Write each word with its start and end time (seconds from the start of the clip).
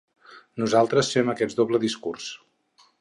Nosaltres 0.61 1.11
fem 1.17 1.29
aquest 1.33 1.59
doble 1.61 1.81
discurs. 1.85 2.31